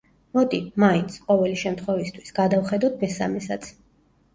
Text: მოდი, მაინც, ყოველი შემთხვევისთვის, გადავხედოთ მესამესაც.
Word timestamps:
მოდი, 0.37 0.59
მაინც, 0.83 1.19
ყოველი 1.29 1.61
შემთხვევისთვის, 1.67 2.37
გადავხედოთ 2.43 3.01
მესამესაც. 3.07 3.75